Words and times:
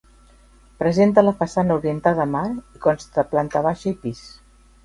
Presenta 0.79 1.23
la 1.27 1.33
façana 1.43 1.77
orientada 1.81 2.25
a 2.25 2.29
mar 2.31 2.43
i 2.57 2.81
consta 2.87 3.21
de 3.21 3.29
planta 3.35 3.65
baixa 3.69 3.89
i 3.93 3.97
pis. 4.07 4.27